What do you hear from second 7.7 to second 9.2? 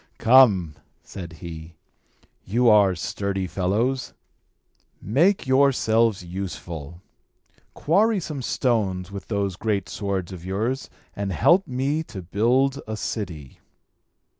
Quarry some stones